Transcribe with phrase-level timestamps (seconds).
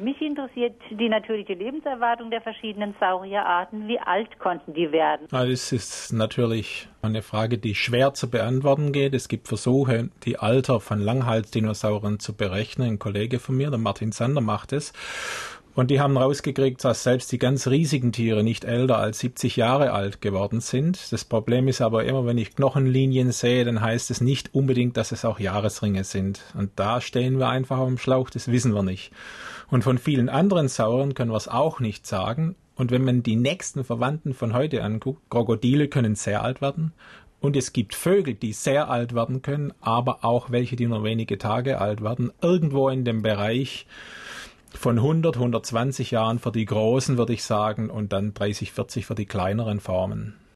[0.00, 3.86] Mich interessiert die natürliche Lebenserwartung der verschiedenen Saurierarten.
[3.86, 5.26] Wie alt konnten die werden?
[5.30, 9.12] Das ist natürlich eine Frage, die schwer zu beantworten geht.
[9.12, 12.92] Es gibt Versuche, die Alter von Langhalsdinosauriern zu berechnen.
[12.92, 14.94] Ein Kollege von mir, der Martin Sander, macht es.
[15.74, 19.92] Und die haben rausgekriegt, dass selbst die ganz riesigen Tiere nicht älter als 70 Jahre
[19.92, 21.12] alt geworden sind.
[21.12, 25.12] Das Problem ist aber immer, wenn ich Knochenlinien sehe, dann heißt es nicht unbedingt, dass
[25.12, 26.42] es auch Jahresringe sind.
[26.58, 29.12] Und da stehen wir einfach am Schlauch, das wissen wir nicht.
[29.68, 32.56] Und von vielen anderen Sauren können wir es auch nicht sagen.
[32.74, 36.92] Und wenn man die nächsten Verwandten von heute anguckt, Krokodile können sehr alt werden.
[37.40, 41.38] Und es gibt Vögel, die sehr alt werden können, aber auch welche, die nur wenige
[41.38, 42.32] Tage alt werden.
[42.42, 43.86] Irgendwo in dem Bereich
[44.80, 49.14] von 100, 120 Jahren für die großen, würde ich sagen, und dann 30, 40 für
[49.14, 50.40] die kleineren Formen.